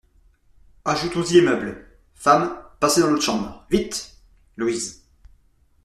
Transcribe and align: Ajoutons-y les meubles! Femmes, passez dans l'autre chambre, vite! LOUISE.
Ajoutons-y 0.83 1.35
les 1.35 1.41
meubles! 1.41 1.85
Femmes, 2.15 2.57
passez 2.79 3.01
dans 3.01 3.11
l'autre 3.11 3.21
chambre, 3.21 3.63
vite! 3.69 4.17
LOUISE. 4.57 5.03